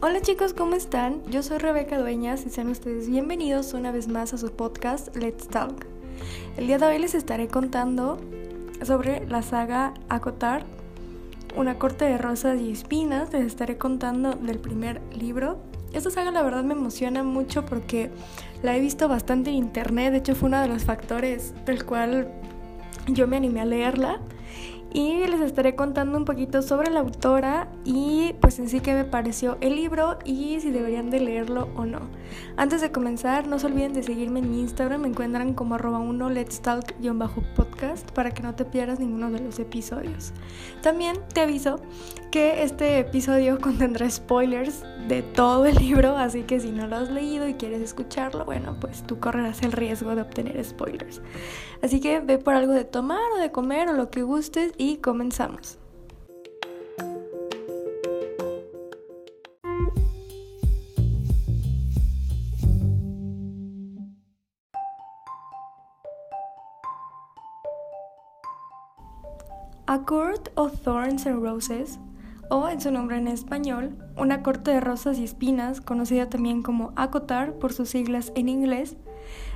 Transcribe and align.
Hola 0.00 0.20
chicos, 0.20 0.54
¿cómo 0.54 0.76
están? 0.76 1.24
Yo 1.28 1.42
soy 1.42 1.58
Rebeca 1.58 1.98
Dueñas 1.98 2.46
y 2.46 2.50
sean 2.50 2.68
ustedes 2.68 3.10
bienvenidos 3.10 3.74
una 3.74 3.90
vez 3.90 4.06
más 4.06 4.32
a 4.32 4.38
su 4.38 4.52
podcast 4.52 5.16
Let's 5.16 5.48
Talk. 5.48 5.86
El 6.56 6.68
día 6.68 6.78
de 6.78 6.86
hoy 6.86 7.00
les 7.00 7.16
estaré 7.16 7.48
contando 7.48 8.16
sobre 8.84 9.26
la 9.26 9.42
saga 9.42 9.94
Acotar, 10.08 10.64
una 11.56 11.80
corte 11.80 12.04
de 12.04 12.16
rosas 12.16 12.60
y 12.60 12.70
espinas. 12.70 13.32
Les 13.32 13.44
estaré 13.44 13.76
contando 13.76 14.34
del 14.34 14.60
primer 14.60 15.02
libro. 15.16 15.58
Esta 15.92 16.10
saga 16.10 16.30
la 16.30 16.44
verdad 16.44 16.62
me 16.62 16.74
emociona 16.74 17.24
mucho 17.24 17.66
porque 17.66 18.12
la 18.62 18.76
he 18.76 18.80
visto 18.80 19.08
bastante 19.08 19.50
en 19.50 19.56
internet. 19.56 20.12
De 20.12 20.18
hecho 20.18 20.36
fue 20.36 20.48
uno 20.48 20.60
de 20.60 20.68
los 20.68 20.84
factores 20.84 21.54
del 21.64 21.84
cual 21.84 22.30
yo 23.08 23.26
me 23.26 23.36
animé 23.36 23.62
a 23.62 23.64
leerla 23.64 24.20
y 24.92 25.26
les 25.26 25.40
estaré 25.40 25.74
contando 25.74 26.16
un 26.16 26.24
poquito 26.24 26.62
sobre 26.62 26.90
la 26.90 27.00
autora 27.00 27.68
y 27.84 28.34
pues 28.40 28.58
en 28.58 28.68
sí 28.68 28.80
qué 28.80 28.94
me 28.94 29.04
pareció 29.04 29.58
el 29.60 29.76
libro 29.76 30.18
y 30.24 30.60
si 30.60 30.70
deberían 30.70 31.10
de 31.10 31.20
leerlo 31.20 31.68
o 31.76 31.84
no. 31.84 32.00
Antes 32.56 32.80
de 32.80 32.90
comenzar, 32.90 33.46
no 33.46 33.58
se 33.58 33.66
olviden 33.66 33.92
de 33.92 34.02
seguirme 34.02 34.40
en 34.40 34.50
mi 34.50 34.60
Instagram, 34.60 35.02
me 35.02 35.08
encuentran 35.08 35.52
como 35.52 35.74
arroba 35.74 35.98
uno 35.98 36.30
let's 36.30 36.60
talk-podcast 36.62 38.10
para 38.12 38.30
que 38.30 38.42
no 38.42 38.54
te 38.54 38.64
pierdas 38.64 38.98
ninguno 38.98 39.30
de 39.30 39.40
los 39.40 39.58
episodios. 39.58 40.32
También 40.82 41.16
te 41.34 41.42
aviso 41.42 41.80
que 42.30 42.62
este 42.62 42.98
episodio 42.98 43.58
contendrá 43.60 44.08
spoilers 44.08 44.84
de 45.06 45.22
todo 45.22 45.66
el 45.66 45.76
libro, 45.76 46.16
así 46.16 46.42
que 46.42 46.60
si 46.60 46.70
no 46.70 46.86
lo 46.86 46.96
has 46.96 47.10
leído 47.10 47.48
y 47.48 47.54
quieres 47.54 47.80
escucharlo, 47.80 48.44
bueno, 48.44 48.76
pues 48.80 49.02
tú 49.06 49.18
correrás 49.18 49.62
el 49.62 49.72
riesgo 49.72 50.14
de 50.14 50.22
obtener 50.22 50.62
spoilers. 50.64 51.22
Así 51.82 52.00
que 52.00 52.20
ve 52.20 52.38
por 52.38 52.54
algo 52.54 52.72
de 52.72 52.84
tomar 52.84 53.20
o 53.36 53.40
de 53.40 53.52
comer 53.52 53.88
o 53.88 53.92
lo 53.92 54.10
que 54.10 54.22
y 54.76 54.98
comenzamos. 54.98 55.78
A 69.86 70.04
Court 70.04 70.50
of 70.54 70.82
Thorns 70.82 71.26
and 71.26 71.42
Roses, 71.42 71.98
o 72.48 72.68
en 72.68 72.80
su 72.80 72.92
nombre 72.92 73.16
en 73.16 73.26
español, 73.26 73.96
una 74.16 74.44
corte 74.44 74.70
de 74.70 74.80
rosas 74.80 75.18
y 75.18 75.24
espinas, 75.24 75.80
conocida 75.80 76.28
también 76.28 76.62
como 76.62 76.92
Acotar 76.94 77.54
por 77.54 77.72
sus 77.72 77.88
siglas 77.88 78.30
en 78.36 78.48
inglés, 78.48 78.96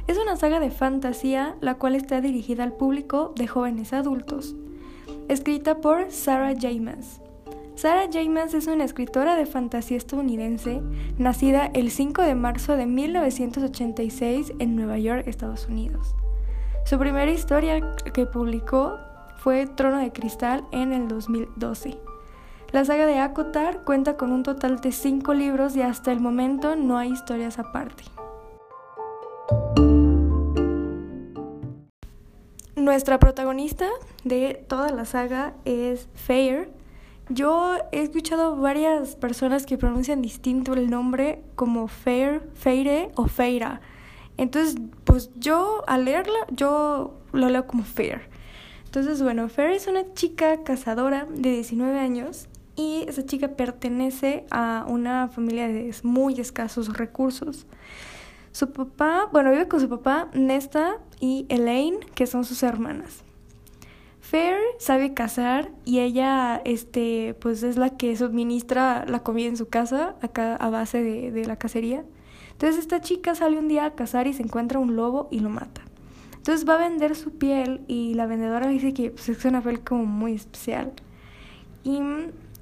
es 0.08 0.19
una 0.19 0.34
saga 0.34 0.58
de 0.58 0.70
fantasía 0.72 1.56
la 1.60 1.77
cual 1.77 1.94
está 1.94 2.20
dirigida 2.20 2.64
al 2.64 2.72
público 2.72 3.33
de 3.36 3.47
jóvenes 3.47 3.92
adultos 3.92 4.56
escrita 5.33 5.77
por 5.77 6.11
Sarah 6.11 6.55
James. 6.58 7.20
Sarah 7.75 8.08
James 8.12 8.55
es 8.55 8.66
una 8.66 8.84
escritora 8.84 9.34
de 9.34 9.47
fantasía 9.47 9.97
estadounidense, 9.97 10.83
nacida 11.19 11.70
el 11.72 11.91
5 11.91 12.22
de 12.22 12.34
marzo 12.34 12.77
de 12.77 12.86
1986 12.86 14.53
en 14.58 14.77
Nueva 14.77 14.98
York, 14.98 15.25
Estados 15.27 15.66
Unidos. 15.66 16.14
Su 16.84 16.98
primera 16.98 17.30
historia 17.30 17.80
que 18.12 18.27
publicó 18.27 18.98
fue 19.38 19.66
Trono 19.66 19.98
de 19.98 20.12
Cristal 20.12 20.64
en 20.70 20.92
el 20.92 21.08
2012. 21.08 21.98
La 22.70 22.84
saga 22.84 23.06
de 23.06 23.19
Akotar 23.19 23.84
cuenta 23.84 24.16
con 24.16 24.33
un 24.33 24.42
total 24.42 24.80
de 24.80 24.92
5 24.92 25.34
libros 25.34 25.75
y 25.77 25.83
hasta 25.83 26.12
el 26.12 26.20
momento 26.20 26.77
no 26.77 26.98
hay 26.98 27.10
historias 27.10 27.58
aparte. 27.58 28.05
Nuestra 32.83 33.20
protagonista 33.20 33.86
de 34.25 34.64
toda 34.66 34.91
la 34.91 35.05
saga 35.05 35.55
es 35.64 36.08
Fair. 36.16 36.69
Yo 37.28 37.77
he 37.92 38.02
escuchado 38.02 38.56
varias 38.56 39.14
personas 39.14 39.66
que 39.66 39.78
pronuncian 39.78 40.20
distinto 40.20 40.72
el 40.72 40.91
nombre 40.91 41.44
como 41.55 41.86
Fair, 41.86 42.42
Feire 42.55 43.12
o 43.14 43.28
Feira. 43.28 43.81
Entonces, 44.37 44.75
pues 45.04 45.31
yo 45.37 45.84
al 45.87 46.06
leerla, 46.06 46.41
yo 46.50 47.20
lo 47.31 47.48
leo 47.50 47.69
como 47.69 47.84
Fair. 47.84 48.22
Entonces, 48.87 49.22
bueno, 49.22 49.49
Fair 49.49 49.70
es 49.70 49.87
una 49.87 50.12
chica 50.14 50.64
cazadora 50.64 51.28
de 51.32 51.53
19 51.53 52.00
años 52.00 52.49
y 52.75 53.04
esa 53.06 53.25
chica 53.25 53.50
pertenece 53.50 54.44
a 54.50 54.87
una 54.88 55.28
familia 55.28 55.69
de 55.69 55.94
muy 56.03 56.41
escasos 56.41 56.97
recursos. 56.97 57.64
Su 58.52 58.70
papá, 58.70 59.28
bueno, 59.32 59.50
vive 59.50 59.66
con 59.66 59.80
su 59.80 59.88
papá, 59.88 60.28
Nesta 60.34 60.98
y 61.20 61.46
Elaine, 61.48 62.00
que 62.14 62.26
son 62.26 62.44
sus 62.44 62.62
hermanas. 62.62 63.24
Fair 64.20 64.56
sabe 64.78 65.14
cazar 65.14 65.70
y 65.84 66.00
ella, 66.00 66.60
este, 66.64 67.34
pues 67.40 67.62
es 67.62 67.76
la 67.76 67.90
que 67.90 68.16
suministra 68.16 69.04
la 69.06 69.22
comida 69.22 69.48
en 69.48 69.56
su 69.56 69.68
casa, 69.68 70.16
acá 70.22 70.56
a 70.56 70.70
base 70.70 71.02
de, 71.02 71.32
de 71.32 71.44
la 71.44 71.56
cacería. 71.56 72.04
Entonces 72.52 72.78
esta 72.78 73.00
chica 73.00 73.34
sale 73.34 73.58
un 73.58 73.68
día 73.68 73.86
a 73.86 73.94
cazar 73.94 74.26
y 74.26 74.32
se 74.32 74.42
encuentra 74.42 74.78
un 74.78 74.96
lobo 74.96 75.28
y 75.30 75.40
lo 75.40 75.48
mata. 75.48 75.82
Entonces 76.36 76.69
va 76.69 76.74
a 76.74 76.88
vender 76.88 77.14
su 77.14 77.32
piel 77.32 77.82
y 77.88 78.14
la 78.14 78.26
vendedora 78.26 78.69
dice 78.69 78.92
que 78.92 79.10
pues, 79.10 79.28
es 79.28 79.44
una 79.44 79.62
piel 79.62 79.80
como 79.80 80.04
muy 80.06 80.34
especial. 80.34 80.92
Y 81.84 82.00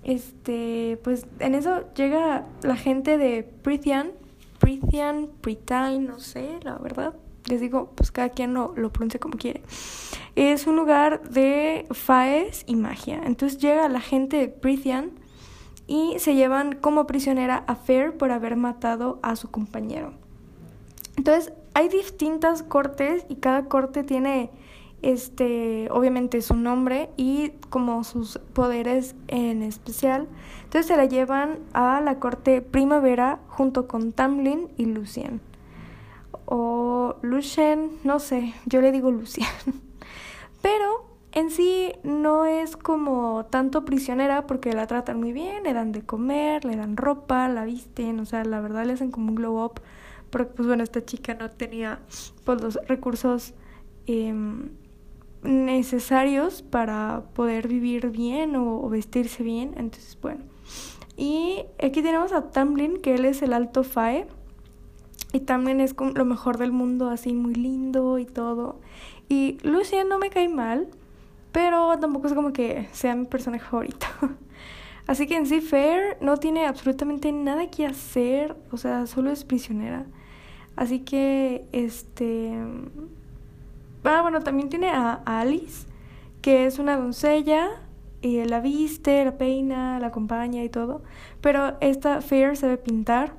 este, 0.04 0.98
pues 1.02 1.26
en 1.38 1.54
eso 1.54 1.84
llega 1.94 2.46
la 2.62 2.76
gente 2.76 3.18
de 3.18 3.42
Prithian, 3.42 4.12
Prithian, 4.60 5.28
Pritain, 5.41 6.06
no 6.06 6.21
sé, 6.21 6.60
la 6.62 6.78
verdad. 6.78 7.15
Les 7.47 7.60
digo, 7.60 7.91
pues 7.97 8.12
cada 8.12 8.28
quien 8.28 8.54
lo, 8.54 8.75
lo 8.76 8.93
pronuncia 8.93 9.19
como 9.19 9.37
quiere. 9.37 9.62
Es 10.37 10.69
un 10.69 10.76
lugar 10.76 11.28
de 11.31 11.87
faes 11.91 12.62
y 12.69 12.76
magia. 12.76 13.20
Entonces 13.25 13.59
llega 13.59 13.88
la 13.88 14.00
gente 14.00 14.37
de 14.37 14.49
Prithian 14.49 15.10
y 15.88 16.15
se 16.20 16.37
llevan 16.37 16.76
como 16.76 17.09
prisionera 17.09 17.65
a 17.66 17.75
Fair 17.75 18.16
por 18.16 18.31
haber 18.31 18.54
matado 18.54 19.19
a 19.22 19.34
su 19.34 19.50
compañero. 19.50 20.12
Entonces 21.16 21.53
hay 21.75 21.88
distintas 21.88 22.62
cortes 22.62 23.26
y 23.28 23.37
cada 23.37 23.65
corte 23.65 24.04
tiene 24.04 24.50
este, 25.03 25.88
obviamente 25.91 26.43
su 26.43 26.55
nombre 26.55 27.11
y 27.16 27.50
como 27.71 28.05
sus 28.05 28.38
poderes 28.53 29.15
en 29.28 29.62
especial. 29.62 30.28
Entonces 30.65 30.87
se 30.87 30.97
la 30.97 31.06
llevan 31.06 31.59
a 31.72 32.00
la 32.00 32.19
corte 32.19 32.62
primavera 32.62 33.41
junto 33.49 33.88
con 33.88 34.12
Tamlin 34.12 34.69
y 34.77 34.87
Lucien. 34.87 35.41
O 36.44 37.16
Lucien, 37.22 37.91
no 38.05 38.19
sé, 38.19 38.55
yo 38.66 38.81
le 38.81 38.93
digo 38.93 39.11
Lucien. 39.11 39.49
Pero 40.62 41.06
en 41.32 41.50
sí 41.50 41.93
no 42.03 42.44
es 42.44 42.77
como 42.77 43.47
tanto 43.47 43.84
prisionera 43.84 44.47
porque 44.47 44.72
la 44.72 44.87
tratan 44.87 45.21
muy 45.21 45.32
bien, 45.32 45.62
le 45.62 45.72
dan 45.72 45.93
de 45.93 46.03
comer, 46.03 46.65
le 46.65 46.77
dan 46.77 46.97
ropa, 46.97 47.49
la 47.49 47.65
visten, 47.65 48.19
o 48.21 48.27
sea, 48.27 48.44
la 48.44 48.61
verdad 48.61 48.84
le 48.84 48.94
hacen 48.94 49.11
como 49.11 49.28
un 49.28 49.37
glow 49.37 49.65
up. 49.65 49.81
Porque 50.31 50.53
pues 50.53 50.69
bueno, 50.69 50.82
esta 50.84 51.05
chica 51.05 51.34
no 51.34 51.50
tenía 51.50 52.00
pues 52.44 52.61
los 52.61 52.78
recursos 52.87 53.55
eh, 54.06 54.34
necesarios 55.42 56.62
para 56.62 57.24
poder 57.34 57.68
vivir 57.68 58.10
bien 58.10 58.56
o, 58.56 58.88
vestirse 58.88 59.42
bien. 59.42 59.74
Entonces, 59.76 60.18
bueno. 60.20 60.44
Y 61.16 61.64
aquí 61.82 62.02
tenemos 62.02 62.32
a 62.32 62.50
Tamlin, 62.50 63.00
que 63.00 63.14
él 63.14 63.24
es 63.24 63.42
el 63.42 63.52
alto 63.52 63.84
Fae. 63.84 64.26
Y 65.32 65.40
Tamlin 65.40 65.80
es 65.80 65.94
lo 65.98 66.24
mejor 66.24 66.58
del 66.58 66.72
mundo, 66.72 67.08
así 67.08 67.32
muy 67.32 67.54
lindo 67.54 68.18
y 68.18 68.24
todo. 68.24 68.80
Y 69.28 69.58
Lucien 69.62 70.08
no 70.08 70.18
me 70.18 70.30
cae 70.30 70.48
mal, 70.48 70.88
pero 71.52 71.98
tampoco 71.98 72.26
es 72.26 72.32
como 72.32 72.52
que 72.52 72.88
sea 72.92 73.14
mi 73.14 73.26
personaje 73.26 73.64
favorito. 73.64 74.06
Así 75.06 75.26
que 75.26 75.36
en 75.36 75.46
sí, 75.46 75.60
Fair 75.60 76.18
no 76.20 76.36
tiene 76.36 76.66
absolutamente 76.66 77.32
nada 77.32 77.68
que 77.68 77.84
hacer, 77.84 78.56
o 78.70 78.76
sea, 78.76 79.08
solo 79.08 79.30
es 79.32 79.44
prisionera. 79.44 80.06
Así 80.76 81.00
que, 81.00 81.66
este, 81.72 82.56
Ah, 84.05 84.22
bueno, 84.22 84.41
también 84.41 84.69
tiene 84.69 84.91
a 84.91 85.22
Alice, 85.27 85.87
que 86.43 86.66
es 86.66 86.78
una 86.78 86.97
doncella, 86.97 87.69
y 88.22 88.44
la 88.44 88.61
viste, 88.61 89.25
la 89.25 89.38
peina, 89.38 89.99
la 89.99 90.08
acompaña 90.08 90.62
y 90.62 90.69
todo. 90.69 91.02
Pero 91.41 91.76
esta 91.81 92.20
Fair 92.20 92.56
sabe 92.56 92.76
pintar, 92.76 93.32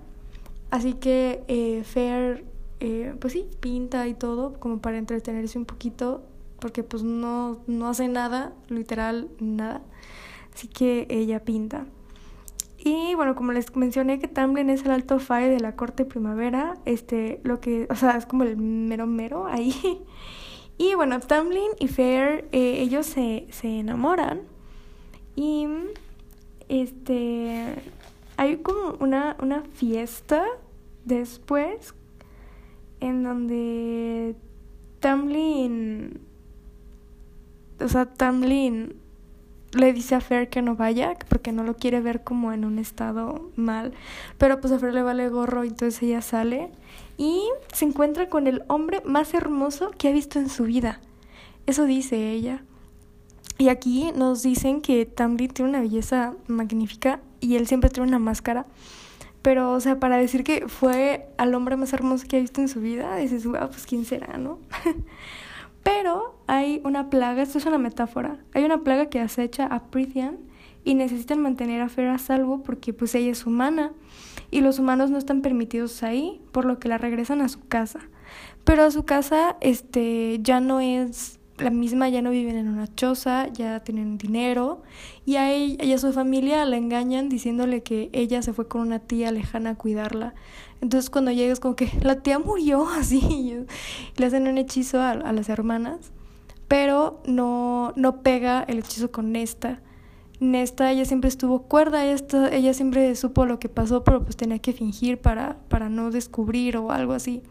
así 0.71 0.93
que 0.93 1.43
eh, 1.47 1.83
Fair, 1.83 2.45
eh, 2.79 3.15
pues 3.19 3.33
sí, 3.33 3.47
pinta 3.59 4.07
y 4.07 4.13
todo, 4.13 4.59
como 4.59 4.79
para 4.79 4.97
entretenerse 4.97 5.57
un 5.57 5.65
poquito, 5.65 6.23
porque 6.59 6.83
pues 6.83 7.03
no, 7.03 7.59
no 7.67 7.89
hace 7.89 8.07
nada, 8.07 8.53
literal 8.69 9.29
nada. 9.39 9.81
Así 10.53 10.67
que 10.67 11.07
ella 11.09 11.43
pinta. 11.43 11.85
Y 12.83 13.13
bueno, 13.15 13.35
como 13.35 13.51
les 13.51 13.75
mencioné 13.75 14.19
que 14.19 14.27
Tamlin 14.27 14.69
es 14.71 14.83
el 14.83 14.91
alto 14.91 15.19
fae 15.19 15.49
de 15.49 15.59
la 15.59 15.75
corte 15.75 16.03
primavera, 16.05 16.75
este, 16.85 17.39
lo 17.43 17.61
que, 17.61 17.87
o 17.91 17.95
sea, 17.95 18.17
es 18.17 18.25
como 18.25 18.43
el 18.43 18.57
mero 18.57 19.05
mero 19.07 19.45
ahí. 19.45 19.73
Y 20.81 20.95
bueno, 20.95 21.19
Tamlin 21.19 21.69
y 21.77 21.87
Fair, 21.87 22.47
eh, 22.51 22.81
ellos 22.81 23.05
se, 23.05 23.45
se 23.51 23.67
enamoran. 23.67 24.41
Y 25.35 25.67
este 26.69 27.75
hay 28.35 28.57
como 28.57 28.95
una, 28.99 29.37
una 29.39 29.61
fiesta 29.61 30.43
después 31.05 31.93
en 32.99 33.21
donde 33.21 34.35
Tamlin, 34.99 36.19
o 37.79 37.87
sea, 37.87 38.07
Tamlin 38.07 38.95
le 39.73 39.93
dice 39.93 40.15
a 40.15 40.21
Fer 40.21 40.49
que 40.49 40.61
no 40.61 40.75
vaya 40.75 41.15
porque 41.29 41.51
no 41.51 41.63
lo 41.63 41.75
quiere 41.75 42.01
ver 42.01 42.23
como 42.23 42.51
en 42.51 42.65
un 42.65 42.79
estado 42.79 43.49
mal. 43.55 43.93
Pero 44.37 44.59
pues 44.59 44.73
a 44.73 44.79
Fer 44.79 44.93
le 44.93 45.01
vale 45.01 45.29
gorro 45.29 45.63
entonces 45.63 46.01
ella 46.03 46.21
sale 46.21 46.71
y 47.17 47.43
se 47.73 47.85
encuentra 47.85 48.29
con 48.29 48.47
el 48.47 48.63
hombre 48.67 49.01
más 49.05 49.33
hermoso 49.33 49.91
que 49.91 50.09
ha 50.09 50.11
visto 50.11 50.39
en 50.39 50.49
su 50.49 50.63
vida. 50.63 50.99
Eso 51.65 51.85
dice 51.85 52.31
ella. 52.31 52.63
Y 53.57 53.69
aquí 53.69 54.11
nos 54.15 54.41
dicen 54.41 54.81
que 54.81 55.05
Tamlin 55.05 55.51
tiene 55.51 55.69
una 55.69 55.81
belleza 55.81 56.33
magnífica 56.47 57.19
y 57.39 57.55
él 57.55 57.67
siempre 57.67 57.89
tiene 57.89 58.09
una 58.09 58.19
máscara. 58.19 58.65
Pero, 59.41 59.71
o 59.73 59.79
sea, 59.79 59.99
para 59.99 60.17
decir 60.17 60.43
que 60.43 60.67
fue 60.67 61.27
al 61.37 61.53
hombre 61.55 61.75
más 61.75 61.93
hermoso 61.93 62.27
que 62.27 62.37
ha 62.37 62.39
visto 62.39 62.61
en 62.61 62.67
su 62.67 62.79
vida, 62.79 63.15
dices, 63.17 63.45
wow, 63.45 63.69
pues 63.69 63.85
quién 63.85 64.05
será, 64.05 64.37
¿no? 64.37 64.59
Pero 65.83 66.35
hay 66.51 66.81
una 66.83 67.09
plaga, 67.09 67.41
esto 67.41 67.59
es 67.59 67.65
una 67.65 67.77
metáfora, 67.77 68.35
hay 68.53 68.65
una 68.65 68.83
plaga 68.83 69.05
que 69.05 69.21
acecha 69.21 69.65
a 69.67 69.83
Prithian 69.85 70.37
y 70.83 70.95
necesitan 70.95 71.41
mantener 71.41 71.81
a 71.81 71.87
Fer 71.87 72.09
a 72.09 72.17
salvo 72.17 72.61
porque 72.61 72.91
pues 72.91 73.15
ella 73.15 73.31
es 73.31 73.45
humana 73.45 73.93
y 74.51 74.59
los 74.59 74.77
humanos 74.77 75.09
no 75.11 75.17
están 75.17 75.41
permitidos 75.41 76.03
ahí, 76.03 76.41
por 76.51 76.65
lo 76.65 76.77
que 76.77 76.89
la 76.89 76.97
regresan 76.97 77.39
a 77.39 77.47
su 77.47 77.65
casa. 77.69 78.01
Pero 78.65 78.83
a 78.83 78.91
su 78.91 79.05
casa 79.05 79.55
este 79.61 80.39
ya 80.41 80.59
no 80.59 80.81
es 80.81 81.39
la 81.57 81.69
misma, 81.69 82.09
ya 82.09 82.21
no 82.21 82.31
viven 82.31 82.57
en 82.57 82.67
una 82.67 82.93
choza, 82.95 83.47
ya 83.47 83.79
tienen 83.79 84.17
dinero 84.17 84.81
y 85.25 85.37
a 85.37 85.53
ella 85.53 85.85
y 85.85 85.93
a 85.93 85.97
su 85.99 86.11
familia 86.11 86.65
la 86.65 86.75
engañan 86.75 87.29
diciéndole 87.29 87.81
que 87.81 88.09
ella 88.11 88.41
se 88.41 88.51
fue 88.51 88.67
con 88.67 88.81
una 88.81 88.99
tía 88.99 89.31
lejana 89.31 89.69
a 89.69 89.75
cuidarla. 89.75 90.33
Entonces 90.81 91.09
cuando 91.09 91.31
llegas 91.31 91.61
como 91.61 91.77
que 91.77 91.89
la 92.01 92.17
tía 92.19 92.39
murió 92.39 92.89
así 92.99 93.19
y 93.19 93.65
le 94.17 94.25
hacen 94.25 94.49
un 94.49 94.57
hechizo 94.57 94.99
a, 94.99 95.15
las 95.15 95.47
hermanas, 95.47 96.11
pero 96.71 97.21
no, 97.25 97.91
no 97.97 98.21
pega 98.21 98.63
el 98.63 98.79
hechizo 98.79 99.11
con 99.11 99.33
Nesta. 99.33 99.81
Nesta 100.39 100.89
ella 100.89 101.03
siempre 101.03 101.27
estuvo 101.27 101.63
cuerda, 101.63 102.05
ella, 102.05 102.23
ella 102.49 102.73
siempre 102.73 103.13
supo 103.17 103.45
lo 103.45 103.59
que 103.59 103.67
pasó, 103.67 104.05
pero 104.05 104.23
pues 104.23 104.37
tenía 104.37 104.57
que 104.59 104.71
fingir 104.71 105.17
para, 105.17 105.57
para 105.67 105.89
no 105.89 106.11
descubrir 106.11 106.77
o 106.77 106.91
algo 106.91 107.11
así. 107.11 107.43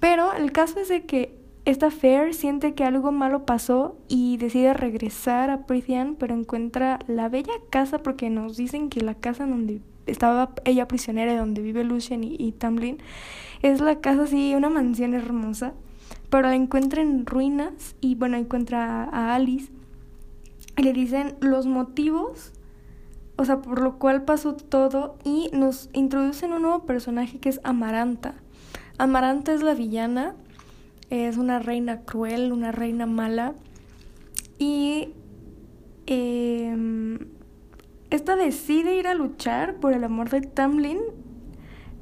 Pero 0.00 0.32
el 0.32 0.50
caso 0.50 0.80
es 0.80 0.88
de 0.88 1.06
que 1.06 1.38
esta 1.64 1.92
Fair 1.92 2.34
siente 2.34 2.74
que 2.74 2.82
algo 2.82 3.12
malo 3.12 3.46
pasó 3.46 3.96
y 4.08 4.36
decide 4.38 4.74
regresar 4.74 5.48
a 5.48 5.66
Prithian, 5.66 6.16
pero 6.16 6.34
encuentra 6.34 6.98
la 7.06 7.28
bella 7.28 7.52
casa 7.70 8.02
porque 8.02 8.30
nos 8.30 8.56
dicen 8.56 8.90
que 8.90 9.00
la 9.00 9.14
casa 9.14 9.46
donde 9.46 9.80
estaba 10.06 10.50
ella 10.64 10.88
prisionera, 10.88 11.38
donde 11.38 11.62
vive 11.62 11.84
Lucien 11.84 12.24
y, 12.24 12.50
Tamlin, 12.50 12.98
es 13.62 13.80
la 13.80 14.00
casa 14.00 14.24
así, 14.24 14.56
una 14.56 14.70
mansión 14.70 15.14
hermosa, 15.14 15.72
pero 16.30 16.48
la 16.48 16.54
encuentra 16.54 17.02
en 17.02 17.26
ruinas 17.26 17.96
y 18.00 18.14
bueno, 18.14 18.36
encuentra 18.36 19.04
a 19.04 19.34
Alice 19.34 19.70
y 20.76 20.82
le 20.82 20.92
dicen 20.92 21.36
los 21.40 21.66
motivos, 21.66 22.52
o 23.36 23.44
sea, 23.44 23.60
por 23.60 23.80
lo 23.80 23.98
cual 23.98 24.24
pasó 24.24 24.54
todo 24.54 25.18
y 25.24 25.50
nos 25.52 25.90
introducen 25.92 26.52
un 26.52 26.62
nuevo 26.62 26.86
personaje 26.86 27.38
que 27.38 27.48
es 27.48 27.60
Amaranta. 27.64 28.34
Amaranta 28.98 29.52
es 29.52 29.62
la 29.62 29.74
villana 29.74 30.34
es 31.10 31.36
una 31.36 31.58
reina 31.58 32.02
cruel, 32.02 32.52
una 32.52 32.70
reina 32.72 33.04
mala. 33.04 33.54
Y 34.58 35.08
eh, 36.06 37.18
esta 38.10 38.36
decide 38.36 38.96
ir 38.96 39.08
a 39.08 39.14
luchar 39.14 39.76
por 39.76 39.92
el 39.92 40.04
amor 40.04 40.30
de 40.30 40.40
Tamlin. 40.42 41.00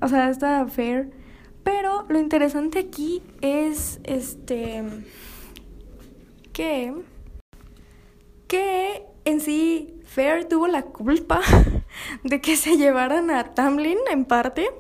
O 0.00 0.08
sea, 0.08 0.28
esta 0.28 0.66
Fair. 0.66 1.10
Pero 1.70 2.06
lo 2.09 2.19
interesante 2.19 2.79
aquí 2.79 3.23
es 3.43 4.00
este 4.05 4.82
que 6.55 6.94
que 8.47 9.05
en 9.26 9.43
sí 9.43 10.00
Fair 10.06 10.49
tuvo 10.49 10.67
la 10.67 10.81
culpa 10.81 11.43
de 12.25 12.41
que 12.41 12.56
se 12.56 12.79
llevaran 12.79 13.31
a 13.31 13.53
Tamlin 13.53 13.99
en 14.11 14.25
parte 14.25 14.70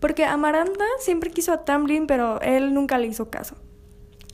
porque 0.00 0.24
Amaranta 0.24 0.86
siempre 1.00 1.28
quiso 1.30 1.52
a 1.52 1.66
Tamlin, 1.66 2.06
pero 2.06 2.40
él 2.40 2.72
nunca 2.72 2.96
le 2.96 3.08
hizo 3.08 3.28
caso. 3.28 3.56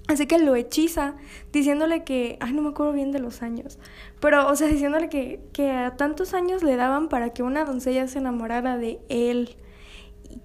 Así 0.06 0.28
que 0.28 0.38
lo 0.38 0.54
hechiza, 0.54 1.16
diciéndole 1.50 2.04
que, 2.04 2.38
ay, 2.40 2.52
no 2.52 2.62
me 2.62 2.68
acuerdo 2.68 2.92
bien 2.92 3.10
de 3.10 3.18
los 3.18 3.42
años, 3.42 3.80
pero, 4.20 4.48
o 4.48 4.54
sea, 4.54 4.68
diciéndole 4.68 5.08
que, 5.08 5.40
que 5.52 5.72
a 5.72 5.96
tantos 5.96 6.32
años 6.32 6.62
le 6.62 6.76
daban 6.76 7.08
para 7.08 7.30
que 7.30 7.42
una 7.42 7.64
doncella 7.64 8.06
se 8.06 8.18
enamorara 8.18 8.78
de 8.78 9.00
él, 9.08 9.56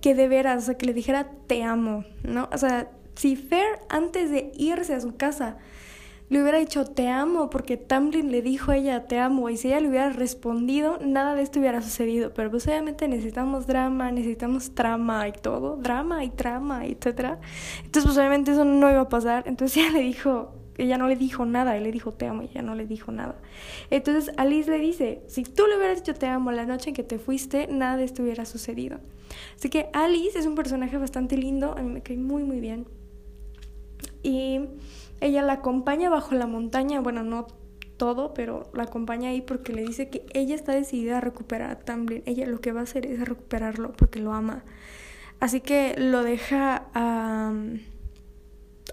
que 0.03 0.13
de 0.13 0.27
veras, 0.27 0.63
o 0.63 0.65
sea, 0.65 0.77
que 0.77 0.85
le 0.85 0.93
dijera 0.93 1.29
te 1.47 1.63
amo, 1.63 2.03
¿no? 2.23 2.49
O 2.51 2.57
sea, 2.57 2.91
si 3.15 3.37
Fer 3.37 3.79
antes 3.87 4.29
de 4.31 4.51
irse 4.57 4.93
a 4.93 4.99
su 4.99 5.15
casa 5.15 5.55
le 6.27 6.41
hubiera 6.41 6.57
dicho 6.57 6.83
te 6.83 7.07
amo 7.07 7.49
porque 7.49 7.77
Tamlin 7.77 8.29
le 8.29 8.41
dijo 8.41 8.71
a 8.71 8.75
ella 8.75 9.07
te 9.07 9.17
amo 9.17 9.49
y 9.49 9.55
si 9.55 9.69
ella 9.69 9.79
le 9.79 9.87
hubiera 9.87 10.09
respondido 10.09 10.99
nada 10.99 11.35
de 11.35 11.43
esto 11.43 11.61
hubiera 11.61 11.81
sucedido. 11.81 12.33
Pero 12.33 12.51
pues 12.51 12.67
obviamente 12.67 13.07
necesitamos 13.07 13.65
drama 13.65 14.11
necesitamos 14.11 14.75
trama 14.75 15.25
y 15.29 15.31
todo 15.31 15.77
drama 15.77 16.25
y 16.25 16.31
trama 16.31 16.85
etcétera. 16.85 17.39
Entonces 17.77 18.03
pues 18.03 18.17
obviamente 18.17 18.51
eso 18.51 18.65
no 18.65 18.91
iba 18.91 19.01
a 19.01 19.09
pasar. 19.09 19.47
Entonces 19.47 19.77
ella 19.85 19.91
le 19.91 20.01
dijo 20.01 20.53
ella 20.77 20.97
no 20.97 21.07
le 21.07 21.15
dijo 21.15 21.45
nada, 21.45 21.77
él 21.77 21.83
le 21.83 21.91
dijo 21.91 22.11
te 22.13 22.27
amo 22.27 22.43
y 22.43 22.45
ella 22.45 22.61
no 22.61 22.75
le 22.75 22.85
dijo 22.85 23.11
nada. 23.11 23.35
Entonces 23.89 24.33
Alice 24.37 24.69
le 24.69 24.79
dice, 24.79 25.21
si 25.27 25.43
tú 25.43 25.67
le 25.67 25.77
hubieras 25.77 26.03
dicho 26.03 26.13
te 26.17 26.27
amo 26.27 26.51
la 26.51 26.65
noche 26.65 26.89
en 26.89 26.95
que 26.95 27.03
te 27.03 27.19
fuiste, 27.19 27.67
nada 27.67 27.97
de 27.97 28.05
esto 28.05 28.23
hubiera 28.23 28.45
sucedido. 28.45 28.99
Así 29.55 29.69
que 29.69 29.89
Alice 29.93 30.37
es 30.37 30.45
un 30.45 30.55
personaje 30.55 30.97
bastante 30.97 31.37
lindo, 31.37 31.75
a 31.77 31.81
mí 31.81 31.91
me 31.91 32.01
cae 32.01 32.17
muy 32.17 32.43
muy 32.43 32.59
bien. 32.59 32.87
Y 34.23 34.61
ella 35.21 35.41
la 35.41 35.53
acompaña 35.53 36.09
bajo 36.09 36.33
la 36.35 36.47
montaña, 36.47 37.01
bueno, 37.01 37.23
no 37.23 37.47
todo, 37.97 38.33
pero 38.33 38.69
la 38.73 38.83
acompaña 38.83 39.29
ahí 39.29 39.41
porque 39.41 39.73
le 39.73 39.83
dice 39.83 40.09
que 40.09 40.25
ella 40.33 40.55
está 40.55 40.73
decidida 40.73 41.17
a 41.17 41.21
recuperar 41.21 41.71
a 41.71 41.79
Tamlin. 41.79 42.23
Ella 42.25 42.45
lo 42.47 42.59
que 42.59 42.71
va 42.71 42.81
a 42.81 42.83
hacer 42.83 43.05
es 43.05 43.19
recuperarlo 43.19 43.93
porque 43.93 44.19
lo 44.19 44.33
ama. 44.33 44.63
Así 45.39 45.61
que 45.61 45.95
lo 45.97 46.23
deja 46.23 46.87
a... 46.93 47.53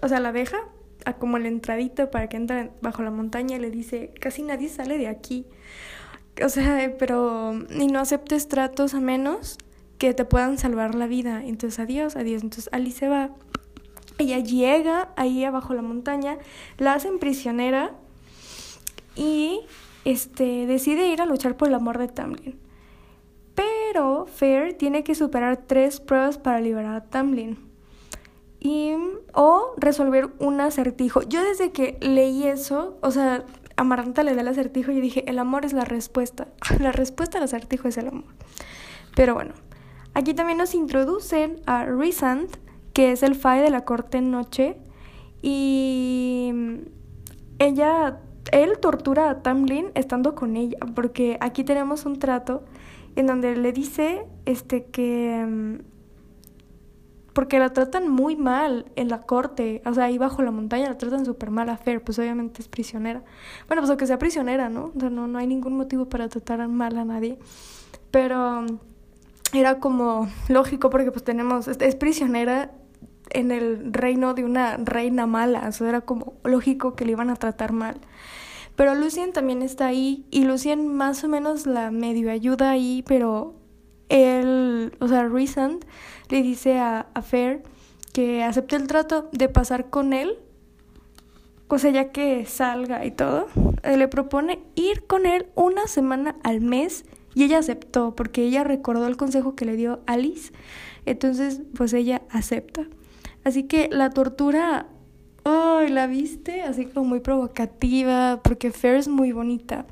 o 0.01 0.07
sea, 0.07 0.19
la 0.19 0.31
deja 0.31 0.57
a 1.05 1.13
como 1.13 1.39
la 1.39 1.47
entradita 1.47 2.11
para 2.11 2.27
que 2.27 2.37
entre 2.37 2.71
bajo 2.81 3.03
la 3.03 3.11
montaña 3.11 3.57
y 3.57 3.59
le 3.59 3.71
dice, 3.71 4.13
casi 4.19 4.43
nadie 4.43 4.69
sale 4.69 4.97
de 4.97 5.07
aquí. 5.07 5.45
O 6.43 6.49
sea, 6.49 6.95
pero... 6.97 7.53
Y 7.69 7.87
no 7.87 7.99
aceptes 7.99 8.47
tratos 8.47 8.93
a 8.93 8.99
menos 8.99 9.57
que 9.97 10.13
te 10.13 10.25
puedan 10.25 10.57
salvar 10.57 10.95
la 10.95 11.07
vida. 11.07 11.43
Entonces, 11.43 11.79
adiós, 11.79 12.15
adiós. 12.15 12.43
Entonces, 12.43 12.69
Ali 12.71 12.91
se 12.91 13.07
va 13.07 13.31
ella 14.21 14.39
llega 14.39 15.09
ahí 15.15 15.43
abajo 15.43 15.73
la 15.73 15.81
montaña, 15.81 16.37
la 16.77 16.93
hacen 16.93 17.19
prisionera 17.19 17.91
y 19.15 19.61
este, 20.05 20.67
decide 20.67 21.07
ir 21.07 21.21
a 21.21 21.25
luchar 21.25 21.57
por 21.57 21.67
el 21.67 21.73
amor 21.73 21.97
de 21.97 22.07
Tamlin. 22.07 22.59
Pero 23.55 24.27
Fair 24.27 24.73
tiene 24.73 25.03
que 25.03 25.15
superar 25.15 25.57
tres 25.57 25.99
pruebas 25.99 26.37
para 26.37 26.61
liberar 26.61 26.95
a 26.95 27.05
Tamlin. 27.05 27.70
Y, 28.63 28.93
o 29.33 29.73
resolver 29.77 30.29
un 30.37 30.61
acertijo. 30.61 31.23
Yo 31.23 31.43
desde 31.43 31.71
que 31.71 31.97
leí 31.99 32.45
eso, 32.45 32.97
o 33.01 33.09
sea, 33.09 33.43
Amaranta 33.75 34.21
le 34.23 34.35
da 34.35 34.41
el 34.41 34.47
acertijo 34.47 34.91
y 34.91 35.01
dije, 35.01 35.27
el 35.27 35.39
amor 35.39 35.65
es 35.65 35.73
la 35.73 35.83
respuesta. 35.83 36.47
La 36.79 36.91
respuesta 36.91 37.39
al 37.39 37.45
acertijo 37.45 37.87
es 37.87 37.97
el 37.97 38.09
amor. 38.09 38.25
Pero 39.15 39.33
bueno, 39.33 39.53
aquí 40.13 40.35
también 40.35 40.59
nos 40.59 40.75
introducen 40.75 41.59
a 41.65 41.85
Rysand, 41.85 42.49
que 42.93 43.11
es 43.11 43.23
el 43.23 43.33
FAE 43.33 43.63
de 43.63 43.71
la 43.71 43.83
corte 43.83 44.21
noche, 44.21 44.77
y 45.41 46.53
ella, 47.57 48.19
él 48.51 48.77
tortura 48.79 49.31
a 49.31 49.41
Tamlin 49.41 49.87
estando 49.95 50.35
con 50.35 50.55
ella, 50.55 50.77
porque 50.93 51.37
aquí 51.41 51.63
tenemos 51.63 52.05
un 52.05 52.19
trato 52.19 52.63
en 53.15 53.25
donde 53.25 53.55
le 53.55 53.73
dice 53.73 54.25
este 54.45 54.85
que 54.85 55.79
porque 57.33 57.59
la 57.59 57.71
tratan 57.71 58.09
muy 58.09 58.35
mal 58.35 58.85
en 58.95 59.09
la 59.09 59.21
corte, 59.21 59.81
o 59.85 59.93
sea, 59.93 60.05
ahí 60.05 60.17
bajo 60.17 60.41
la 60.41 60.51
montaña 60.51 60.89
la 60.89 60.97
tratan 60.97 61.25
súper 61.25 61.49
mal 61.49 61.69
a 61.69 61.77
Fer, 61.77 62.03
pues 62.03 62.19
obviamente 62.19 62.61
es 62.61 62.67
prisionera. 62.67 63.23
Bueno, 63.67 63.81
pues 63.81 63.89
aunque 63.89 64.05
sea 64.05 64.19
prisionera, 64.19 64.69
¿no? 64.69 64.91
O 64.95 64.99
sea, 64.99 65.09
no, 65.09 65.27
no 65.27 65.39
hay 65.39 65.47
ningún 65.47 65.77
motivo 65.77 66.09
para 66.09 66.27
tratar 66.27 66.67
mal 66.67 66.97
a 66.97 67.05
nadie. 67.05 67.39
Pero 68.11 68.65
era 69.53 69.79
como 69.79 70.29
lógico 70.49 70.89
porque 70.89 71.11
pues 71.11 71.23
tenemos, 71.23 71.67
es 71.67 71.95
prisionera 71.95 72.71
en 73.29 73.51
el 73.51 73.93
reino 73.93 74.33
de 74.33 74.43
una 74.43 74.77
reina 74.77 75.25
mala, 75.25 75.69
eso 75.69 75.85
era 75.85 76.01
como 76.01 76.33
lógico 76.43 76.95
que 76.95 77.05
le 77.05 77.11
iban 77.11 77.29
a 77.29 77.35
tratar 77.35 77.71
mal. 77.71 77.97
Pero 78.75 78.95
Lucien 78.95 79.33
también 79.33 79.61
está 79.61 79.87
ahí 79.87 80.25
y 80.31 80.43
Lucien 80.45 80.87
más 80.87 81.23
o 81.23 81.27
menos 81.27 81.65
la 81.65 81.91
medio 81.91 82.31
ayuda 82.31 82.71
ahí, 82.71 83.03
pero 83.07 83.55
él, 84.11 84.93
o 84.99 85.07
sea, 85.07 85.27
Resand 85.27 85.85
le 86.29 86.43
dice 86.43 86.77
a, 86.77 87.07
a 87.13 87.21
Fair 87.21 87.63
que 88.13 88.43
acepte 88.43 88.75
el 88.75 88.87
trato 88.87 89.29
de 89.31 89.49
pasar 89.49 89.89
con 89.89 90.13
él, 90.13 90.37
o 91.67 91.79
sea, 91.79 91.91
ya 91.91 92.11
que 92.11 92.45
salga 92.45 93.05
y 93.05 93.11
todo, 93.11 93.47
le 93.83 94.07
propone 94.09 94.59
ir 94.75 95.07
con 95.07 95.25
él 95.25 95.47
una 95.55 95.87
semana 95.87 96.35
al 96.43 96.59
mes 96.61 97.05
y 97.33 97.45
ella 97.45 97.59
aceptó 97.59 98.13
porque 98.13 98.43
ella 98.43 98.65
recordó 98.65 99.07
el 99.07 99.15
consejo 99.15 99.55
que 99.55 99.65
le 99.65 99.77
dio 99.77 100.01
Alice, 100.05 100.51
entonces 101.05 101.61
pues 101.75 101.93
ella 101.93 102.21
acepta. 102.29 102.87
Así 103.43 103.63
que 103.63 103.89
la 103.91 104.11
tortura 104.11 104.87
¡Ay, 105.43 105.89
la 105.89 106.05
viste! 106.05 106.61
Así 106.61 106.85
como 106.85 107.07
muy 107.07 107.19
provocativa, 107.19 108.41
porque 108.43 108.71
Fair 108.71 108.95
es 108.95 109.07
muy 109.07 109.31
bonita. 109.31 109.85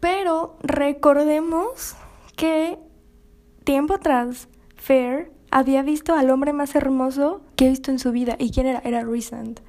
Pero 0.00 0.58
recordemos 0.62 1.96
que 2.36 2.78
tiempo 3.64 3.94
atrás, 3.94 4.48
Fair 4.76 5.32
había 5.50 5.82
visto 5.82 6.14
al 6.14 6.30
hombre 6.30 6.52
más 6.52 6.74
hermoso 6.74 7.40
que 7.56 7.66
ha 7.66 7.70
visto 7.70 7.90
en 7.90 7.98
su 7.98 8.12
vida. 8.12 8.36
¿Y 8.38 8.50
quién 8.50 8.66
era? 8.66 8.80
Era 8.80 9.02
Rhysand. 9.02 9.60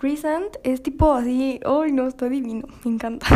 Rhysand 0.00 0.58
es 0.62 0.82
tipo 0.82 1.12
así, 1.12 1.60
¡ay 1.66 1.92
no, 1.92 2.06
está 2.06 2.28
divino! 2.28 2.66
Me 2.84 2.92
encanta. 2.92 3.26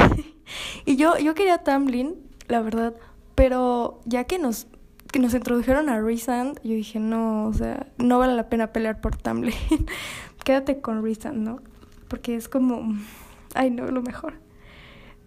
y 0.87 0.97
yo, 0.97 1.19
yo 1.19 1.35
quería 1.35 1.59
Tamlin, 1.59 2.15
la 2.49 2.63
verdad, 2.63 2.95
pero 3.35 4.01
ya 4.05 4.25
que 4.25 4.39
nos, 4.39 4.67
que 5.13 5.19
nos 5.19 5.35
introdujeron 5.35 5.89
a 5.89 6.01
Rhysand, 6.01 6.61
yo 6.63 6.75
dije, 6.75 7.01
no, 7.01 7.47
o 7.47 7.53
sea, 7.53 7.89
no 7.99 8.19
vale 8.19 8.35
la 8.35 8.49
pena 8.49 8.73
pelear 8.73 9.01
por 9.01 9.17
Tamlin. 9.17 9.55
Quédate 10.45 10.81
con 10.81 11.03
Rhysand, 11.05 11.39
¿no? 11.39 11.61
Porque 12.09 12.37
es 12.37 12.49
como, 12.49 12.95
ay 13.55 13.71
no, 13.71 13.87
lo 13.87 14.01
mejor. 14.01 14.44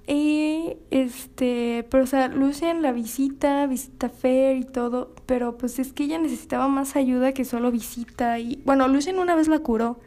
Y 0.10 0.78
este, 0.90 1.86
pero 1.92 2.06
o 2.06 2.08
sea, 2.08 2.30
Lucien 2.30 2.82
la 2.82 2.94
visita, 2.94 3.68
visita 3.68 4.08
Fair 4.08 4.56
y 4.56 4.64
todo, 4.64 5.14
pero 5.26 5.58
pues 5.58 5.80
es 5.80 5.92
que 5.92 6.06
ella 6.06 6.18
necesitaba 6.18 6.70
más 6.70 6.96
ayuda 6.96 7.34
que 7.34 7.44
solo 7.44 7.72
visita 7.72 8.40
y 8.40 8.62
bueno, 8.64 8.88
Lucien 8.88 9.20
una 9.20 9.36
vez 9.36 9.50
la 9.50 9.60
curó, 9.60 10.00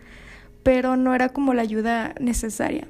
pero 0.62 0.96
no 0.96 1.14
era 1.14 1.28
como 1.28 1.52
la 1.52 1.60
ayuda 1.60 2.14
necesaria. 2.18 2.88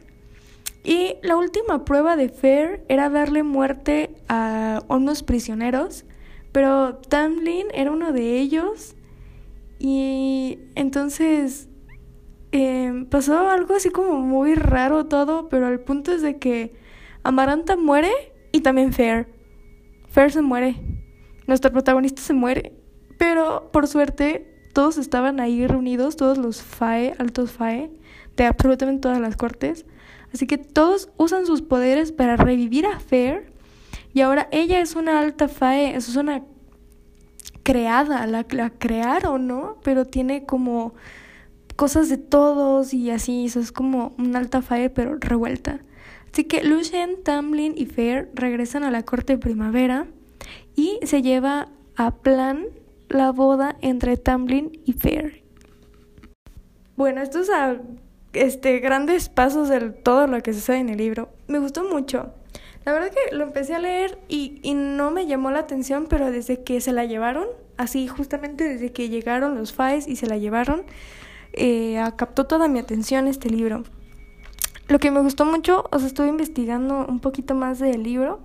Y 0.85 1.17
la 1.23 1.37
última 1.37 1.85
prueba 1.85 2.14
de 2.14 2.29
Fair 2.29 2.85
era 2.88 3.11
darle 3.11 3.43
muerte 3.43 4.14
a 4.29 4.85
unos 4.88 5.25
prisioneros, 5.25 6.05
pero 6.52 6.95
Tamlin 6.95 7.67
era 7.75 7.90
uno 7.90 8.12
de 8.12 8.38
ellos 8.38 8.95
y 9.81 10.61
entonces 10.76 11.69
eh, 12.52 13.05
pasó 13.11 13.49
algo 13.49 13.75
así 13.75 13.90
como 13.90 14.21
muy 14.21 14.55
raro 14.55 15.07
todo, 15.07 15.49
pero 15.49 15.67
el 15.69 15.81
punto 15.81 16.12
es 16.12 16.23
de 16.23 16.38
que 16.38 16.79
Amaranta 17.23 17.77
muere 17.77 18.11
y 18.53 18.61
también 18.61 18.93
Fair. 18.93 19.29
Fair 20.09 20.33
se 20.33 20.43
muere. 20.43 20.77
Nuestro 21.47 21.71
protagonista 21.73 22.23
se 22.23 22.33
muere. 22.33 22.73
Pero 23.19 23.71
por 23.73 23.87
suerte 23.87 24.50
todos 24.73 24.99
estaban 24.99 25.41
ahí 25.41 25.67
reunidos, 25.67 26.17
todos 26.17 26.39
los 26.39 26.62
FAE, 26.62 27.15
altos 27.19 27.53
FAE, 27.53 27.91
de 28.37 28.45
absolutamente 28.45 29.03
todas 29.03 29.21
las 29.21 29.37
cortes. 29.37 29.85
Así 30.33 30.47
que 30.47 30.59
todos 30.59 31.11
usan 31.17 31.47
sus 31.47 31.61
poderes 31.62 32.12
para 32.12 32.37
revivir 32.37 32.87
a 32.87 33.00
Fair. 33.00 33.53
Y 34.15 34.21
ahora 34.21 34.49
ella 34.53 34.81
es 34.81 34.97
una 34.97 35.19
alta 35.21 35.49
FAE, 35.49 35.97
eso 35.97 36.11
es 36.11 36.17
una 36.17 36.45
creada, 37.62 38.27
la, 38.27 38.47
la 38.50 38.71
crearon, 38.71 39.47
¿no? 39.47 39.79
Pero 39.83 40.05
tiene 40.05 40.47
como 40.47 40.95
cosas 41.77 42.09
de 42.09 42.19
todos 42.19 42.93
y 42.95 43.11
así, 43.11 43.47
es 43.47 43.73
como 43.73 44.12
una 44.19 44.39
alta 44.39 44.62
FAE 44.62 44.91
pero 44.91 45.17
revuelta. 45.19 45.81
Así 46.33 46.45
que 46.45 46.63
Lucien, 46.63 47.23
Tamlin 47.23 47.75
y 47.77 47.87
Fair 47.87 48.31
regresan 48.35 48.85
a 48.85 48.91
la 48.91 49.03
corte 49.03 49.35
de 49.35 49.39
primavera 49.39 50.07
y 50.77 50.99
se 51.03 51.23
lleva 51.23 51.69
a 51.97 52.17
plan 52.17 52.67
la 53.09 53.33
boda 53.33 53.77
entre 53.81 54.17
Tamlin 54.17 54.81
y 54.85 54.93
Fair. 54.93 55.43
Bueno, 56.97 57.21
esto 57.21 57.41
es 57.41 57.51
a 57.51 57.79
este, 58.33 58.79
grandes 58.79 59.29
pasos 59.29 59.69
de 59.69 59.91
todo 59.91 60.27
lo 60.27 60.41
que 60.43 60.53
sabe 60.53 60.79
en 60.79 60.89
el 60.89 60.99
libro. 60.99 61.31
Me 61.49 61.59
gustó 61.59 61.85
mucho. 61.85 62.33
La 62.85 62.93
verdad 62.93 63.11
que 63.11 63.35
lo 63.35 63.45
empecé 63.45 63.75
a 63.75 63.79
leer 63.79 64.19
y, 64.29 64.61
y 64.63 64.75
no 64.75 65.11
me 65.11 65.27
llamó 65.27 65.51
la 65.51 65.61
atención, 65.61 66.07
pero 66.09 66.31
desde 66.31 66.63
que 66.63 66.81
se 66.81 66.93
la 66.93 67.05
llevaron, 67.05 67.47
así 67.77 68.07
justamente 68.07 68.65
desde 68.65 68.93
que 68.93 69.09
llegaron 69.09 69.57
los 69.57 69.73
Faes 69.73 70.07
y 70.07 70.17
se 70.17 70.27
la 70.27 70.39
llevaron, 70.39 70.85
eh, 71.53 72.03
captó 72.17 72.47
toda 72.47 72.69
mi 72.69 72.79
atención 72.79 73.27
este 73.27 73.51
libro. 73.51 73.83
Lo 74.90 74.99
que 74.99 75.12
me 75.12 75.20
gustó 75.20 75.44
mucho, 75.44 75.85
o 75.92 75.99
sea, 76.00 76.09
estuve 76.09 76.26
investigando 76.26 77.06
un 77.09 77.20
poquito 77.20 77.54
más 77.54 77.78
del 77.78 78.02
libro 78.02 78.40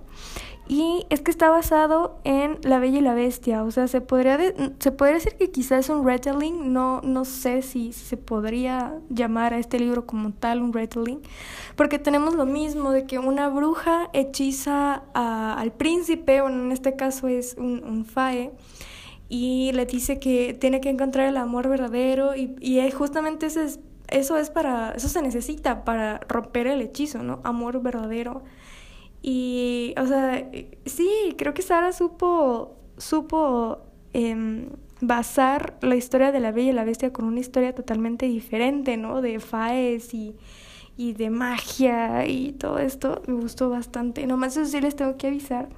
y 0.68 1.04
es 1.10 1.20
que 1.20 1.32
está 1.32 1.50
basado 1.50 2.20
en 2.22 2.58
La 2.62 2.78
Bella 2.78 2.98
y 2.98 3.00
la 3.00 3.14
Bestia, 3.14 3.64
o 3.64 3.70
sea, 3.72 3.88
se 3.88 4.00
podría, 4.00 4.38
se 4.78 4.92
podría 4.92 5.14
decir 5.14 5.34
que 5.34 5.50
quizás 5.50 5.86
es 5.86 5.90
un 5.90 6.06
retelling, 6.06 6.72
no, 6.72 7.00
no 7.02 7.24
sé 7.24 7.62
si 7.62 7.92
se 7.92 8.16
podría 8.16 8.96
llamar 9.10 9.54
a 9.54 9.58
este 9.58 9.80
libro 9.80 10.06
como 10.06 10.30
tal 10.30 10.62
un 10.62 10.72
retelling, 10.72 11.20
porque 11.74 11.98
tenemos 11.98 12.36
lo 12.36 12.46
mismo 12.46 12.92
de 12.92 13.06
que 13.06 13.18
una 13.18 13.48
bruja 13.48 14.08
hechiza 14.12 15.02
al 15.14 15.72
príncipe, 15.72 16.42
o 16.42 16.48
en 16.48 16.70
este 16.70 16.94
caso 16.94 17.26
es 17.26 17.56
un, 17.58 17.82
un 17.82 18.04
fae, 18.04 18.52
y 19.28 19.72
le 19.72 19.84
dice 19.84 20.20
que 20.20 20.54
tiene 20.54 20.80
que 20.80 20.90
encontrar 20.90 21.26
el 21.26 21.38
amor 21.38 21.68
verdadero 21.68 22.36
y, 22.36 22.54
y 22.60 22.88
justamente 22.92 23.46
ese 23.46 23.64
es 23.64 23.80
eso 24.08 24.36
es 24.36 24.50
para, 24.50 24.92
eso 24.92 25.08
se 25.08 25.22
necesita 25.22 25.84
para 25.84 26.20
romper 26.28 26.66
el 26.66 26.80
hechizo, 26.82 27.22
¿no? 27.22 27.40
Amor 27.44 27.82
verdadero. 27.82 28.42
Y, 29.22 29.94
o 30.00 30.06
sea, 30.06 30.48
sí, 30.84 31.34
creo 31.36 31.54
que 31.54 31.62
Sara 31.62 31.92
supo, 31.92 32.76
supo 32.96 33.78
em, 34.12 34.68
basar 35.00 35.76
la 35.82 35.96
historia 35.96 36.32
de 36.32 36.40
la 36.40 36.52
Bella 36.52 36.70
y 36.70 36.74
la 36.74 36.84
Bestia 36.84 37.12
con 37.12 37.24
una 37.24 37.40
historia 37.40 37.74
totalmente 37.74 38.26
diferente, 38.26 38.96
¿no? 38.96 39.20
De 39.22 39.40
faes 39.40 40.14
y, 40.14 40.36
y 40.96 41.14
de 41.14 41.30
magia 41.30 42.26
y 42.26 42.52
todo 42.52 42.78
esto. 42.78 43.22
Me 43.26 43.34
gustó 43.34 43.70
bastante. 43.70 44.26
Nomás 44.26 44.56
eso 44.56 44.66
sí 44.70 44.80
les 44.80 44.94
tengo 44.96 45.16
que 45.16 45.26
avisar 45.28 45.68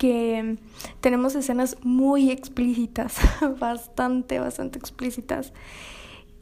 que 0.00 0.56
tenemos 1.02 1.34
escenas 1.34 1.76
muy 1.82 2.30
explícitas, 2.30 3.16
bastante, 3.60 4.38
bastante 4.38 4.78
explícitas. 4.78 5.52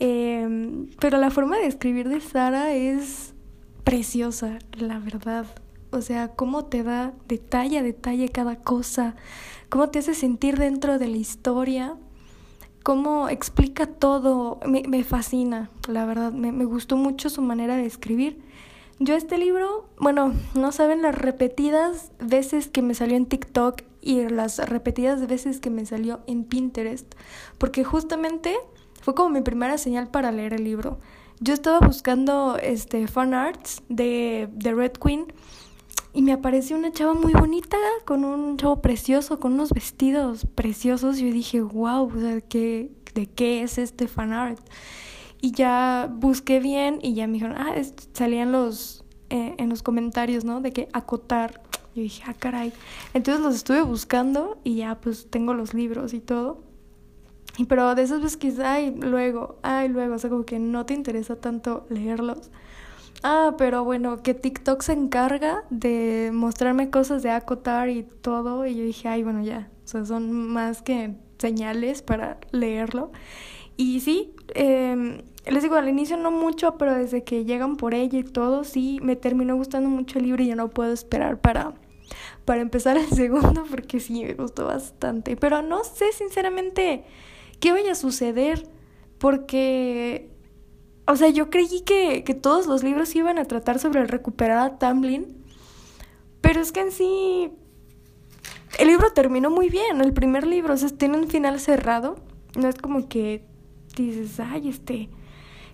Em, 0.00 0.90
pero 1.00 1.18
la 1.18 1.30
forma 1.30 1.58
de 1.58 1.66
escribir 1.66 2.08
de 2.08 2.20
Sara 2.20 2.72
es 2.72 3.34
preciosa, 3.84 4.58
la 4.72 4.98
verdad. 4.98 5.46
O 5.90 6.02
sea, 6.02 6.28
cómo 6.28 6.66
te 6.66 6.82
da 6.82 7.14
detalle 7.26 7.78
a 7.78 7.82
detalle 7.82 8.28
cada 8.28 8.56
cosa, 8.56 9.16
cómo 9.70 9.88
te 9.88 10.00
hace 10.00 10.14
sentir 10.14 10.58
dentro 10.58 10.98
de 10.98 11.08
la 11.08 11.16
historia, 11.16 11.96
cómo 12.82 13.28
explica 13.28 13.86
todo. 13.86 14.60
Me, 14.66 14.82
me 14.86 15.02
fascina, 15.04 15.70
la 15.88 16.04
verdad. 16.04 16.32
Me, 16.32 16.52
me 16.52 16.64
gustó 16.64 16.96
mucho 16.96 17.30
su 17.30 17.42
manera 17.42 17.76
de 17.76 17.86
escribir. 17.86 18.40
Yo 19.00 19.14
este 19.14 19.38
libro, 19.38 19.88
bueno, 19.98 20.34
no 20.54 20.72
saben 20.72 21.02
las 21.02 21.14
repetidas 21.14 22.10
veces 22.18 22.68
que 22.68 22.82
me 22.82 22.94
salió 22.94 23.16
en 23.16 23.26
TikTok 23.26 23.82
y 24.00 24.28
las 24.28 24.58
repetidas 24.58 25.26
veces 25.26 25.60
que 25.60 25.70
me 25.70 25.86
salió 25.86 26.20
en 26.26 26.44
Pinterest, 26.44 27.14
porque 27.58 27.84
justamente 27.84 28.56
fue 29.00 29.14
como 29.14 29.30
mi 29.30 29.40
primera 29.40 29.78
señal 29.78 30.08
para 30.08 30.32
leer 30.32 30.54
el 30.54 30.64
libro. 30.64 30.98
Yo 31.40 31.54
estaba 31.54 31.78
buscando 31.86 32.56
este 32.56 33.06
fan 33.06 33.32
arts 33.32 33.82
de, 33.88 34.48
de 34.52 34.74
Red 34.74 34.92
Queen 34.92 35.26
y 36.12 36.22
me 36.22 36.32
apareció 36.32 36.76
una 36.76 36.90
chava 36.90 37.14
muy 37.14 37.32
bonita 37.32 37.76
con 38.04 38.24
un 38.24 38.56
chavo 38.56 38.82
precioso, 38.82 39.38
con 39.38 39.52
unos 39.52 39.70
vestidos 39.70 40.46
preciosos. 40.54 41.18
Yo 41.18 41.30
dije, 41.30 41.60
wow, 41.60 42.10
¿qué, 42.48 42.90
¿de 43.14 43.26
qué 43.26 43.62
es 43.62 43.78
este 43.78 44.08
fan 44.08 44.32
art? 44.32 44.58
Y 45.40 45.52
ya 45.52 46.10
busqué 46.12 46.58
bien 46.58 46.98
y 47.02 47.14
ya 47.14 47.26
me 47.26 47.34
dijeron, 47.34 47.56
ah, 47.56 47.74
salían 48.14 48.50
los, 48.50 49.04
eh, 49.30 49.54
en 49.58 49.68
los 49.68 49.82
comentarios, 49.82 50.44
¿no? 50.44 50.60
De 50.60 50.72
que 50.72 50.88
acotar. 50.92 51.62
Yo 51.94 52.02
dije, 52.02 52.24
ah, 52.26 52.34
caray. 52.34 52.72
Entonces 53.14 53.40
los 53.40 53.54
estuve 53.54 53.82
buscando 53.82 54.58
y 54.64 54.76
ya 54.76 55.00
pues 55.00 55.28
tengo 55.30 55.54
los 55.54 55.74
libros 55.74 56.14
y 56.14 56.20
todo. 56.20 56.67
Pero 57.68 57.94
de 57.94 58.02
esas 58.02 58.20
veces 58.22 58.36
que, 58.36 58.52
ay, 58.62 58.94
luego, 58.96 59.58
ay, 59.62 59.88
luego, 59.88 60.14
o 60.14 60.18
sea, 60.18 60.30
como 60.30 60.44
que 60.44 60.58
no 60.58 60.86
te 60.86 60.94
interesa 60.94 61.36
tanto 61.36 61.86
leerlos. 61.90 62.50
Ah, 63.24 63.56
pero 63.58 63.82
bueno, 63.82 64.22
que 64.22 64.32
TikTok 64.32 64.80
se 64.82 64.92
encarga 64.92 65.64
de 65.70 66.30
mostrarme 66.32 66.88
cosas 66.88 67.22
de 67.24 67.30
acotar 67.30 67.88
y 67.88 68.04
todo. 68.04 68.64
Y 68.64 68.76
yo 68.76 68.84
dije, 68.84 69.08
ay, 69.08 69.24
bueno, 69.24 69.42
ya. 69.42 69.70
O 69.84 69.88
sea, 69.88 70.04
son 70.04 70.30
más 70.30 70.82
que 70.82 71.16
señales 71.38 72.02
para 72.02 72.38
leerlo. 72.52 73.10
Y 73.76 74.00
sí, 74.00 74.34
eh, 74.54 75.22
les 75.46 75.62
digo, 75.62 75.76
al 75.76 75.88
inicio 75.88 76.16
no 76.16 76.30
mucho, 76.30 76.76
pero 76.78 76.94
desde 76.94 77.24
que 77.24 77.44
llegan 77.44 77.76
por 77.76 77.94
ella 77.94 78.18
y 78.18 78.24
todo, 78.24 78.64
sí, 78.64 78.98
me 79.02 79.16
terminó 79.16 79.56
gustando 79.56 79.88
mucho 79.88 80.18
el 80.18 80.26
libro 80.26 80.42
y 80.42 80.48
ya 80.48 80.56
no 80.56 80.68
puedo 80.70 80.92
esperar 80.92 81.40
para, 81.40 81.74
para 82.44 82.60
empezar 82.60 82.96
el 82.96 83.06
segundo 83.14 83.64
porque 83.70 84.00
sí, 84.00 84.24
me 84.24 84.34
gustó 84.34 84.66
bastante. 84.66 85.36
Pero 85.36 85.62
no 85.62 85.84
sé, 85.84 86.12
sinceramente 86.12 87.04
qué 87.60 87.72
vaya 87.72 87.92
a 87.92 87.96
suceder, 87.96 88.68
porque, 89.18 90.30
o 91.06 91.16
sea, 91.16 91.28
yo 91.28 91.50
creí 91.50 91.82
que, 91.84 92.24
que 92.24 92.34
todos 92.34 92.66
los 92.66 92.82
libros 92.82 93.14
iban 93.16 93.38
a 93.38 93.44
tratar 93.44 93.78
sobre 93.78 94.06
recuperar 94.06 94.58
a 94.58 94.78
Tamlin, 94.78 95.44
pero 96.40 96.60
es 96.60 96.72
que 96.72 96.80
en 96.80 96.92
sí 96.92 97.50
el 98.78 98.88
libro 98.88 99.10
terminó 99.12 99.50
muy 99.50 99.68
bien, 99.68 100.00
el 100.00 100.12
primer 100.12 100.46
libro, 100.46 100.74
o 100.74 100.76
sea, 100.76 100.88
tiene 100.88 101.18
un 101.18 101.28
final 101.28 101.58
cerrado, 101.58 102.16
no 102.56 102.68
es 102.68 102.76
como 102.76 103.08
que 103.08 103.44
dices, 103.96 104.38
ay, 104.40 104.68
este, 104.68 105.08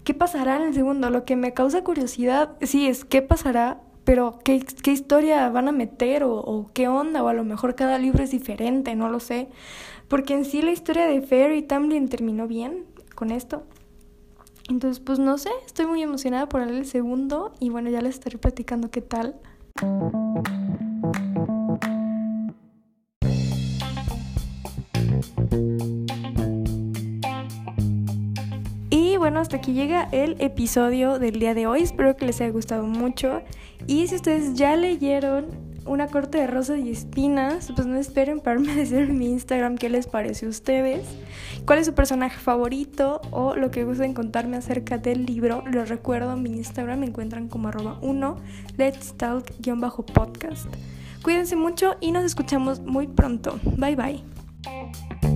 ¿qué 0.05 0.15
pasará 0.15 0.57
en 0.57 0.63
el 0.63 0.75
segundo? 0.75 1.11
Lo 1.11 1.25
que 1.25 1.37
me 1.37 1.53
causa 1.53 1.85
curiosidad, 1.85 2.57
sí, 2.63 2.87
es 2.87 3.05
qué 3.05 3.21
pasará, 3.23 3.83
pero 4.05 4.39
¿qué, 4.45 4.61
qué 4.61 4.93
historia 4.93 5.49
van 5.49 5.69
a 5.69 5.73
meter 5.73 6.25
o, 6.25 6.71
qué 6.75 6.89
onda? 6.89 7.23
O 7.23 7.29
a 7.29 7.35
lo 7.35 7.45
mejor 7.45 7.75
cada 7.75 7.99
libro 7.99 8.23
es 8.23 8.31
diferente, 8.31 8.95
no 8.95 9.09
lo 9.09 9.21
sé. 9.21 9.49
Porque 10.09 10.35
en 10.35 10.45
sí 10.45 10.63
la 10.63 10.73
historia 10.73 11.07
de 11.07 11.23
Fair 11.23 11.53
y 11.53 11.63
Tamlin 11.63 12.09
terminó 12.09 12.47
bien. 12.47 12.85
con 13.15 13.31
esto. 13.31 13.63
Entonces, 14.69 14.99
pues 14.99 15.19
no 15.19 15.37
sé, 15.39 15.51
estoy 15.67 15.87
muy 15.87 16.03
emocionada 16.03 16.49
por 16.49 16.63
el 16.63 16.87
segundo 16.87 17.53
y 17.61 17.69
bueno, 17.69 17.91
ya 17.91 18.01
les 18.01 18.15
estaré 18.15 18.39
platicando 18.39 18.91
qué 18.91 19.03
tal. 19.03 19.37
Bueno, 29.25 29.41
hasta 29.41 29.57
aquí 29.57 29.73
llega 29.73 30.07
el 30.13 30.37
episodio 30.39 31.19
del 31.19 31.39
día 31.39 31.55
de 31.55 31.67
hoy. 31.67 31.81
Espero 31.81 32.15
que 32.15 32.27
les 32.27 32.43
haya 32.43 32.51
gustado 32.51 32.87
mucho. 32.87 33.41
Y 33.87 34.07
si 34.07 34.17
ustedes 34.17 34.53
ya 34.53 34.77
leyeron 34.77 35.47
una 35.87 36.09
corte 36.09 36.37
de 36.37 36.47
rosas 36.47 36.81
y 36.81 36.91
espinas, 36.91 37.73
pues 37.75 37.87
no 37.87 37.97
esperen 37.97 38.41
para 38.41 38.61
me 38.61 38.75
decir 38.75 38.99
en 38.99 39.17
mi 39.17 39.31
Instagram 39.31 39.79
qué 39.79 39.89
les 39.89 40.09
parece 40.09 40.45
a 40.45 40.51
ustedes, 40.51 41.07
cuál 41.65 41.79
es 41.79 41.87
su 41.87 41.95
personaje 41.95 42.39
favorito 42.39 43.23
o 43.31 43.57
lo 43.57 43.71
que 43.71 43.85
gusten 43.85 44.13
contarme 44.13 44.59
acerca 44.59 44.99
del 44.99 45.25
libro. 45.25 45.65
Les 45.73 45.89
recuerdo, 45.89 46.37
mi 46.37 46.51
Instagram 46.51 46.99
me 46.99 47.07
encuentran 47.07 47.49
como 47.49 47.69
arroba 47.69 47.99
1 48.03 48.37
let's 48.77 49.15
talk-podcast. 49.15 50.67
Cuídense 51.23 51.57
mucho 51.57 51.97
y 52.03 52.13
nos 52.13 52.25
escuchamos 52.25 52.81
muy 52.81 53.07
pronto. 53.07 53.59
Bye 53.79 53.97
bye. 53.97 55.34